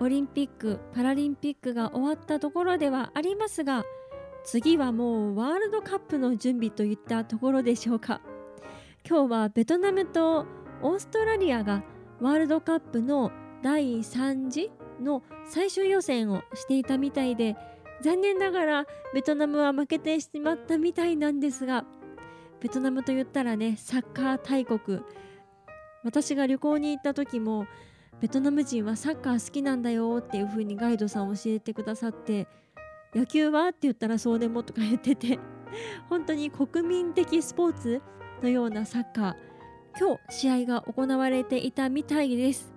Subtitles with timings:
[0.00, 3.84] オリンピック・パラリンピックが終わったところではありますが
[4.44, 8.20] 次はもうワールドカップの準備といったところでしょうか。
[9.08, 10.46] 今日はベトナムと
[10.82, 11.82] オーストラリアが
[12.20, 14.70] ワールドカップの第3次
[15.00, 17.56] の最終予選をしていたみたいで
[18.02, 21.84] 残念ながらベトナムは負けてしまったみたいなんですが
[22.60, 25.00] ベトナムと言ったらねサッカー大国。
[26.02, 27.66] 私が旅行に行った時も
[28.20, 32.46] ベトナム人はサッカー好きなんだよっていう風にガイドさん教えてくださって
[33.14, 35.38] 野球はって言ったらそうでもとか言ってて
[36.08, 38.02] 本当に国民的スポーツ
[38.42, 39.34] のようなサッカー
[39.98, 42.74] 今日試合が行われていたみたいです。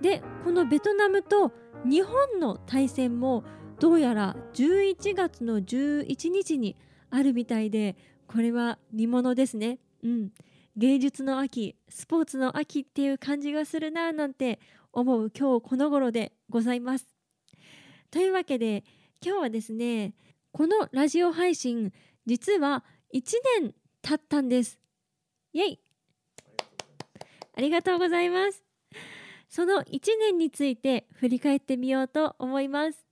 [0.00, 1.52] でこのベトナムと
[1.84, 3.44] 日本の対戦も
[3.78, 6.76] どうやら11月の11日に
[7.10, 9.78] あるみたいでこれは煮物ですね。
[10.02, 10.32] うん。
[10.76, 14.58] 芸術の秋スポーツの秋っていう感じがするななんて
[14.92, 17.06] 思う今日この頃でございます。
[18.10, 18.84] というわけで
[19.24, 20.14] 今日はですね
[20.52, 21.92] このラジオ配信
[22.26, 23.22] 実は1
[23.60, 24.80] 年経ったんです。
[25.52, 25.80] イェイ
[27.56, 28.64] ありがとうございます。
[29.48, 33.06] その1年について振り返ってみようと思います。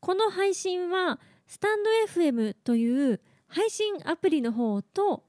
[0.00, 5.24] この配信はスタンド FM という配信アプリの方と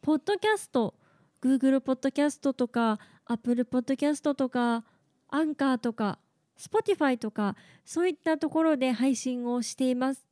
[0.00, 0.94] ポッドキャスト
[1.42, 4.84] Google ポッドキャストとか Apple ポッドキャストとか
[5.28, 6.20] アンカーとか
[6.56, 10.24] Spotify とかそういったところで配信をしています。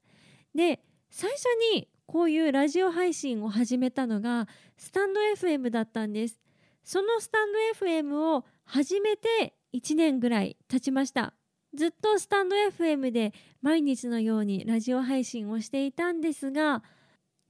[0.55, 0.81] で
[1.11, 1.45] 最初
[1.75, 6.39] にこういうラジオ配信を始めたのがスタンド FM だったんです。
[6.85, 11.35] そのスタンド FM を始めて1年ぐらい経ちました。
[11.75, 16.83] ずっとスタンド FM で毎日のようにラジオ配信をしていたんですが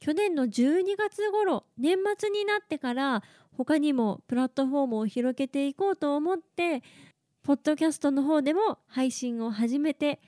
[0.00, 3.22] 去年の12月頃年末になってから
[3.64, 6.82] 他にもプラットフォームを広げていこうと思って
[7.42, 10.18] ポッドキャストの方でも配信を始めて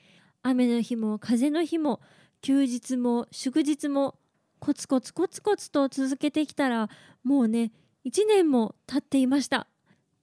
[0.42, 2.02] 雨の日も風の日も
[2.42, 4.16] 休日も祝日も
[4.58, 6.90] コツコツコツコツと続けてきたら
[7.24, 7.72] もうね
[8.04, 9.66] 1年も経っていました。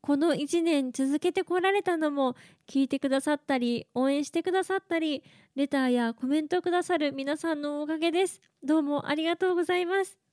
[0.02, 2.36] この1年続けてこられたのも
[2.68, 5.24] 聞いてくださったり応援してくださったり
[5.56, 8.40] レターやコメントくださる皆さんのおかげです。
[8.64, 10.29] どうもありがとうございます。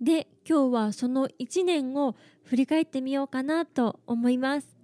[0.00, 4.76] で今日はその1年を振り返ってみようかなと思います。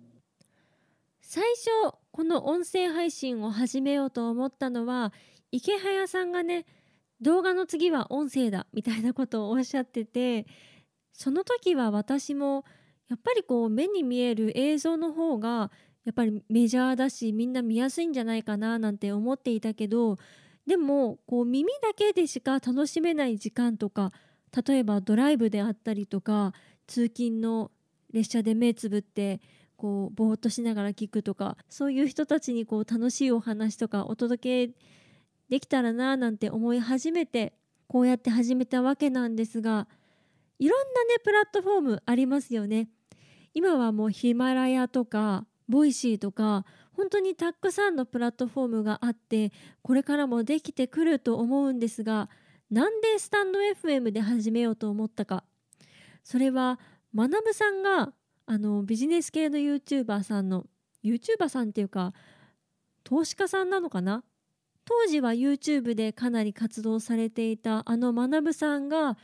[1.21, 5.13] 最初この音声配信を始めようと思ったのは
[5.51, 6.67] 池早さんがね
[7.23, 10.47] 動画の次は音声だみたいなことをおっしゃってて
[11.13, 12.65] その時は私も
[13.09, 15.71] やっぱりこう目に見える映像の方が
[16.05, 20.19] やっぱりメジャーだしみんな見やすいんじゃないかななんて思っていたけど
[20.67, 24.13] でもこう耳だけでしか楽しめない時間とか
[24.67, 26.53] 例えばドライブであったりとか
[26.87, 27.71] 通勤の
[28.13, 29.41] 列車で目つぶって
[29.77, 34.75] こうぼーっとしながら聞くとかそういう人たちにこう楽しいお話とかお届け
[35.49, 37.55] できたらななんて思い始めて
[37.89, 39.89] こうやって始めたわけなんですが
[40.59, 42.89] いろんなねプラットフォームありますよね。
[43.55, 49.53] 今はもうヒマラヤとか Voicy とか本当にたくさんのプラットフォームがあって
[49.83, 52.29] これからもできてくると思うんですが
[52.73, 55.45] なんでスタンド FM で始めようと思ったか。
[56.25, 56.81] それは
[57.13, 58.15] まなぶさんが
[58.47, 60.65] あのビジネス系の YouTuber さんの
[61.05, 62.15] YouTuber さんっていうか
[63.05, 64.25] 投資家さんなのかな？
[64.87, 69.19] 当時は YouTube でかなり活動されていたあのまなぶさんが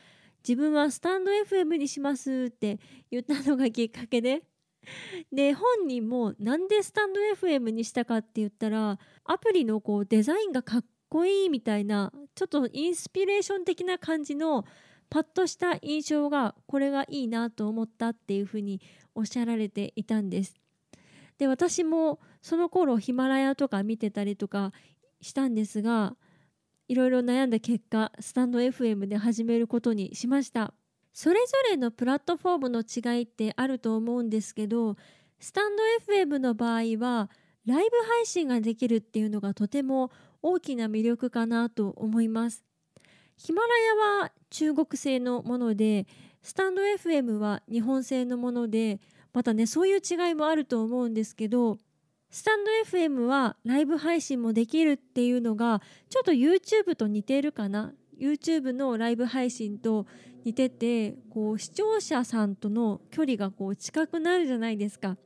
[0.46, 2.78] 自分はスタンド FM にしますって
[3.10, 4.42] 言ったのがきっかけで。
[5.32, 14.64] で本人もなんでスタンド FM にしたかって言ったらアプリのこうデザインがかっこいいみたいなちょっとインスピレーション的な感じの
[15.10, 18.80] パッとした印象がこれがいいなと思ったっていうふうに
[19.14, 20.54] おっしゃられていたんです。
[21.38, 24.72] で私もその頃ヒマラヤとか見てたりとか
[25.20, 26.16] したんですが
[26.88, 30.74] いろいろ悩んだ結果スタンド FM で始めることにしました
[31.12, 34.96] それぞれのプラットフォームの違いってあると思うんですけど
[35.38, 35.82] スタンド
[36.12, 37.30] FM の場合は
[37.66, 40.10] ライブ配信ができるっていうのがとても
[40.42, 42.64] 大きな魅力かなと思います。
[43.36, 46.06] ヒマラヤは中国製のもので
[46.42, 49.00] スタンド FM は日本製のもので
[49.32, 51.78] またねそういう違いもあると思うんですけど
[52.30, 55.80] スタンド FM はライブ配信もできるっていうのが
[56.10, 60.06] ちょっと YouTube と似てるかな？YouTube のライブ配信と
[60.44, 65.16] 似ててこう視聴者さんとの距離がこう近くなるじゃないですか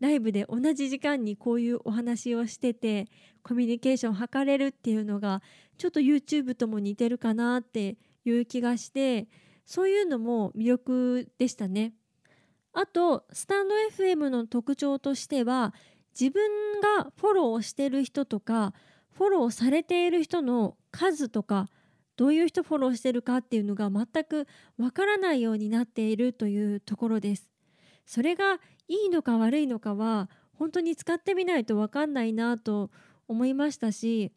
[0.00, 3.08] ライブで同じ時間にこういうお話をしてて
[3.42, 5.42] コミュニケーションを図れるっていうのが
[5.78, 9.28] ちょっと YouTube とも似てるかなっていう気がして
[9.64, 11.94] そういうのも魅力でしたね。
[12.72, 15.72] あとスタンド FM の特徴としては
[16.18, 18.74] 自分がフォローしてる人とか
[19.12, 21.68] フォローされている人の数とか
[22.16, 24.46] どういう人フォローしてるかっていうのが全く
[24.76, 27.53] わからないようになっているというところです。
[28.06, 32.90] それがいいのか悪いのかは本当に使ってみないとわかんないなと
[33.28, 34.32] 思いましたし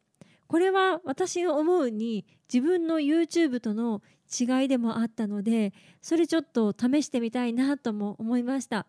[0.47, 8.87] これは私が思うに自分の YouTube との違いでもあったのでそれちょっと試してみたいなとも思いました。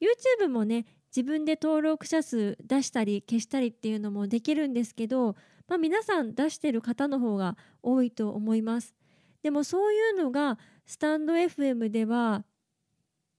[0.00, 0.86] YouTube もね
[1.16, 5.34] 自分で登録者数出したり消したりっていうのもできるんですけど、
[5.66, 8.94] まあ、皆さん出してる方の方が多いと思います。
[9.42, 12.44] でもそういうのがスタンド FM では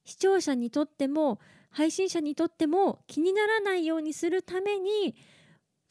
[0.08, 1.40] 視聴者にとっても
[1.70, 5.16] 配信者にとっても気にならないようにするために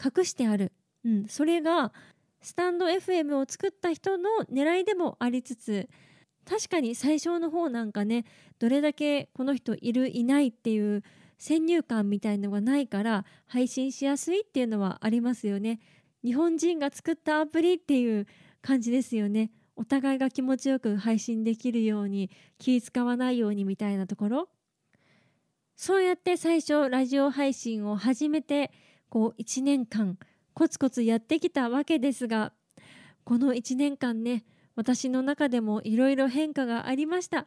[0.03, 0.73] 隠してある、
[1.05, 1.93] うん、それが
[2.41, 5.91] スタンド FM を作った人の狙いでもありつつ
[6.49, 8.25] 確かに最初の方なんかね
[8.59, 11.03] どれだけこの人いるいないっていう
[11.37, 15.81] 先入観みたいのがないから配信しやすいっていうのはありますよね。
[16.25, 18.27] 日本人が作ったアプリっていう
[18.63, 19.51] 感じですよね。
[19.77, 24.49] お互いが気持ちよく配信できるように気使わないようにみたいなところ？
[25.77, 28.73] そうやって最初ラジオ配信を始めて
[29.11, 30.19] こう1年間
[30.55, 32.53] コツコツやってきたわけですが
[33.25, 34.45] この1年間ね
[34.75, 37.47] 私の中でもいろいろ変化がありました。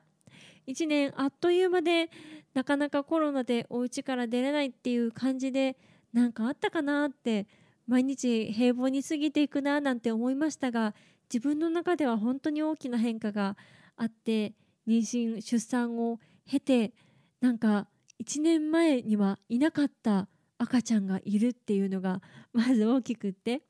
[0.68, 2.12] 1年あっという間で
[2.54, 5.78] なかなかコロナでお家から出れないっていう感じで
[6.14, 7.48] 何かあったかなって
[7.88, 10.94] 毎日平凡に過ぎていくななんて思いましたが
[11.32, 13.56] 自分の中では本当に大きな変化が
[13.96, 14.54] あって
[14.88, 16.94] 妊娠出産を経て
[17.42, 17.88] なんか
[18.24, 20.28] 1年前にはいなかった
[20.58, 22.22] 赤ちゃんがいるっていうのが
[22.52, 23.62] まず大きくって。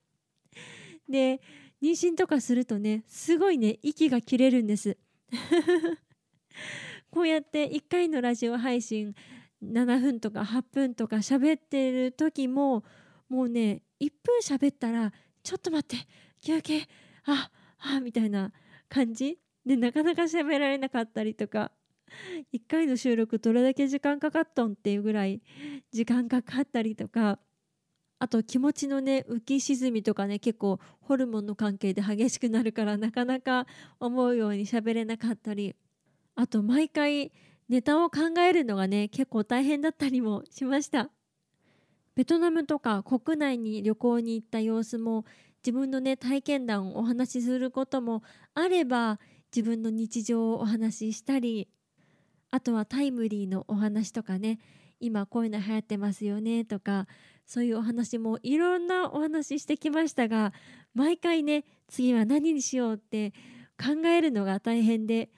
[1.07, 1.41] で
[1.81, 4.97] 妊娠とかするとねすごいね息が切れるんです。
[7.09, 9.15] こうやって1回のラジオ配信
[9.63, 12.83] 7分とか8分とか喋ってる時も
[13.27, 16.05] もうね1分喋ったらちょっと待って
[16.41, 16.87] 休憩
[17.33, 17.51] あ
[17.95, 18.51] あみたいな
[18.89, 19.37] 感じ？
[19.65, 21.71] でなかなか喋られなかったりとか。
[22.53, 25.43] 1回の収録どれだけ時間かかっとんっていうぐらい
[25.91, 27.39] 時間かかったりとか。
[28.21, 33.65] あと気持ちのね浮き沈みとかね結構ホルモンの関係で激しくなるからなかなか
[33.99, 35.75] 思うように喋れなかったり。
[36.35, 37.31] あと毎回
[37.69, 41.11] ネタを考えるのがね結構大変だったりもしました。
[42.15, 45.23] ベトナムとか国内に旅行に行った様子も
[45.65, 48.23] 自分のね体験談をお話しすることも
[48.53, 49.19] あれば
[49.55, 51.67] 自分の日常をお話ししたり
[52.51, 54.59] あとはタイムリーのお話とかね
[54.99, 57.07] 今こういうの流行ってますよねとか
[57.45, 60.53] そういうお話もいろんなお話してきましたが
[60.93, 63.31] 毎回ね次は何にしようって
[63.77, 65.29] 考えるのが大変で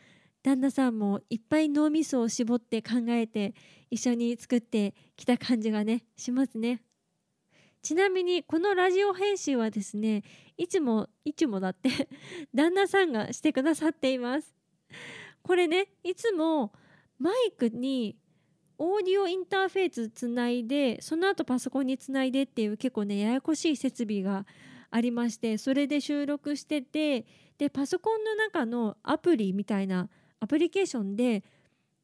[0.43, 3.53] 旦那さんもいっぱい脳みそを絞って考えて
[3.91, 6.81] 一緒に作ってきた感じがねしますね。
[7.81, 10.23] ちなみにこのラジオ編集はですね
[10.57, 11.89] いつもいつもだって
[12.53, 14.55] 旦那さんがしてくださっています。
[15.41, 16.71] これねいつも
[17.17, 18.15] マイクに
[18.77, 24.45] オーディオインターフェースつないでその後パソコンにつないでっていう結構ねややこしい設備が
[24.89, 27.25] ありましてそれで収録してて
[27.57, 31.43] でパソコンの中のアプリみたいなアプリケーションで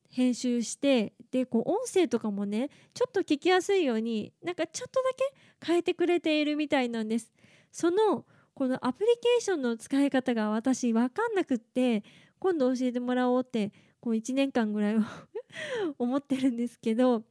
[0.09, 7.31] 編集してでこう音声とかもねちょっと聞きやすいようになんかちょっとだけ変えてくれているみたいなんです。
[7.71, 12.03] そのこのアプリケーションの使い方が私分かんなくって
[12.39, 14.95] 今度教えてもらおうってこう1年間ぐらい
[15.99, 17.23] 思ってるんですけど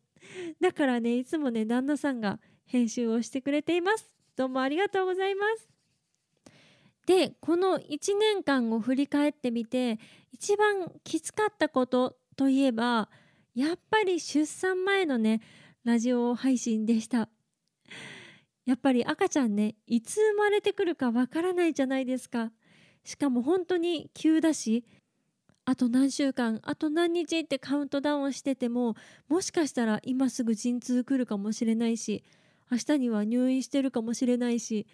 [0.61, 4.13] だからねいつもね旦那さんが編集をしてくれています。
[4.37, 5.69] どうもありがとうございます。
[7.07, 9.99] でこの1年間を振り返ってみて
[10.33, 13.09] 一番きつかったことといえば
[13.55, 15.41] やっぱり出産前のね
[15.85, 17.29] ラジオ配信でした。
[18.67, 22.53] やっぱり赤ちゃんねいつ生まれてくるかわからないじゃないですか。
[23.05, 24.85] しかも本当に急だし
[25.65, 28.95] あと何週間あと何日ってカウントダウンしてても
[29.29, 32.25] もしかしたら今すぐ陣痛来るかもしれないし
[32.71, 34.87] 明日には入院してるかもしれないし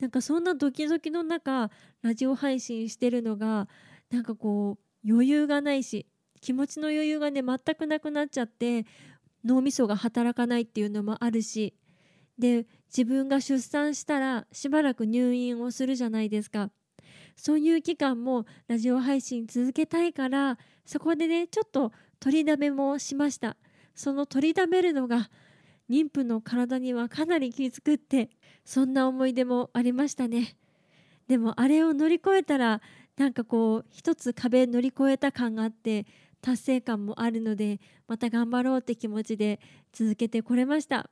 [0.00, 1.70] なんかそんなドキドキの中
[2.02, 3.68] ラジオ配信してるのが
[4.10, 6.06] なんかこう余裕がないし
[6.40, 8.86] 気持ちの余裕がね全くなくなっちゃって
[9.44, 11.74] 脳みそが働かないっていうのもあるし
[12.38, 16.70] で自分が出産したらしばらく入院をするじゃないですか。
[17.36, 23.56] そういう期間もラジオ配信続けたいからそこでねちょっと取りだめもしました。
[23.94, 25.30] その取りだめるのが
[25.88, 28.30] 妊婦の体にはかなり気づくって
[28.64, 30.56] そんな思い出もありましたね。
[31.28, 32.80] でもあれを乗り越えたら
[33.16, 36.06] なんかこう一つ壁乗り越えた感があって
[36.42, 39.60] 達成感もあるのでまた頑張ろうって気持ちで
[39.92, 41.10] 続けてこれました。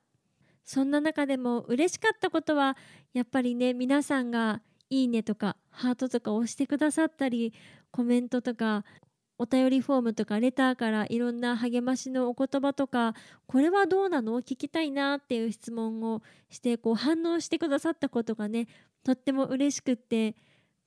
[0.64, 2.76] そんな中でも嬉しかったことは
[3.14, 7.54] やっぱりね皆さんがいいねとかハートとか押してくださったり
[7.90, 8.84] コメントとか
[9.38, 13.14] お便りフォームとかレターからいろんな励ましのお言葉とか
[13.46, 14.42] これはどうなの？
[14.42, 18.66] 聞きたいなっていう質問をしてこう反応してくださったことがね
[19.04, 20.34] とっても嬉しくって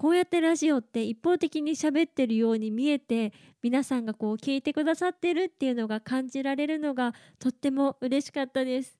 [0.01, 8.97] こうやってラジオって一方的に喋ってるように見えて皆さんがこう聞いてくださってるっていうのが感じられるのがとっても嬉しかったです。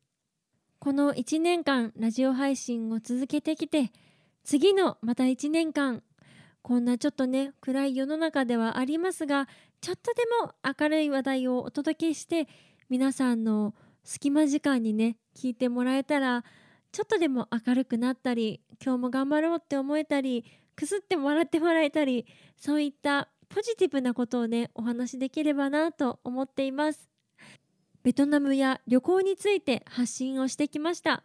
[0.78, 3.92] この1年間ラジオ配信を続けてきて
[4.44, 6.04] 次のまた1年間
[6.62, 9.48] こんなちょっとね暗い世の中ではありますが
[9.82, 12.48] ちょっとでも明るい話題をお届けして
[12.90, 16.44] 皆さんの隙間時間にね聞いてもらえたら
[16.92, 20.44] ちょっとでも明るくなったり今日も頑張ろうって思えたり
[20.76, 22.26] くすって笑ってもらえたり
[22.58, 27.10] そういったポジティブなことをねお話しできればなと思っています。
[28.04, 31.24] ベトナムや旅行について発信をしてきました。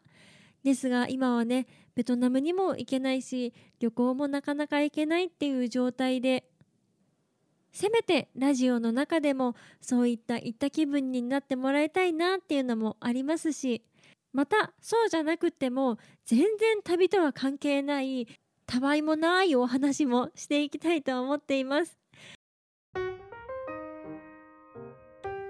[0.63, 6.45] ですが今はねベトナムにも行けないし旅行もなかなか行けないっていう状態で
[7.73, 13.83] せめてラジオの中でもそういった行った気分になってもらいたいなっていうのもありますし
[14.37, 18.29] またそうじゃなくても全然旅とは関係ない
[18.67, 21.99] たわいもないお話もしていきたいと思っています。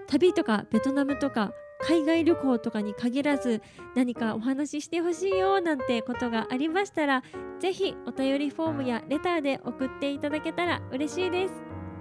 [0.06, 1.50] 旅とかベトナムとか
[1.80, 3.60] 海外旅行とかに限らず
[3.96, 7.24] 何かお話ししてほしいよなんてことがありましたら
[7.58, 11.54] 是非お便りフォームやレターで送っていただけたら嬉しいです。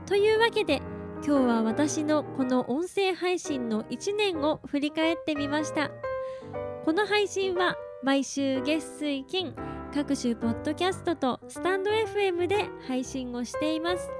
[0.05, 0.83] というわけで
[1.25, 5.89] 今日は私のこの音声配信の1年を振り返ってみました。
[6.85, 9.55] この配信は毎週月水金
[9.91, 14.11] 各種ポッドキャストとスタンド FM で配信をしています。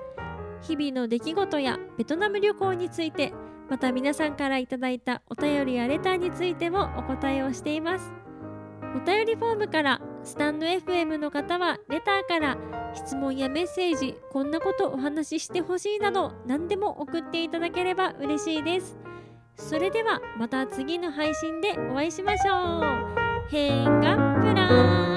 [0.63, 3.33] 日々の出来事やベトナム旅行について
[3.69, 8.11] また皆さんからいただいたお便りやレターについてもお答えをしています。
[8.95, 12.57] お便りフォームからスタンド FM の方はレターから
[12.95, 18.97] 質問やメッセージこんなことお話ししてほしいなど何でも送っていただければ嬉しいです。
[19.57, 22.83] それではまた次の配信でお会いしましょう。
[23.49, 25.14] 変化プラン。